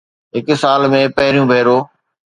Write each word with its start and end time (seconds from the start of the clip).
هڪ 0.37 0.47
سال 0.63 0.81
۾ 0.95 1.01
پهريون 1.15 1.47
ڀيرو 1.55 1.77